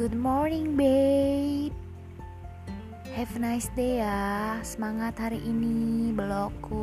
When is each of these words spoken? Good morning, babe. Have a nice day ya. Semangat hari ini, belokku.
Good 0.00 0.16
morning, 0.16 0.80
babe. 0.80 1.76
Have 3.12 3.36
a 3.36 3.40
nice 3.44 3.68
day 3.76 4.00
ya. 4.00 4.56
Semangat 4.64 5.20
hari 5.20 5.44
ini, 5.44 6.08
belokku. 6.16 6.79